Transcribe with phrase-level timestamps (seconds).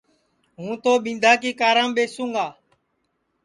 [0.57, 2.47] ہوں تو ٻِندھا کی کارام ٻیسوں گا